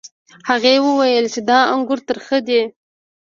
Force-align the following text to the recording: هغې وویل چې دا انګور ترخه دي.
هغې 0.49 0.75
وویل 0.85 1.25
چې 1.33 1.39
دا 1.49 1.59
انګور 1.73 1.99
ترخه 2.07 2.37
دي. 2.47 2.61